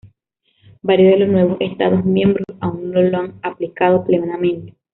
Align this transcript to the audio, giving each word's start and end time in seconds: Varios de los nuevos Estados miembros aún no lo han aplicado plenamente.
Varios 0.81 1.11
de 1.11 1.19
los 1.19 1.29
nuevos 1.29 1.57
Estados 1.59 2.03
miembros 2.03 2.43
aún 2.59 2.89
no 2.89 3.03
lo 3.03 3.17
han 3.19 3.39
aplicado 3.43 4.03
plenamente. 4.03 4.73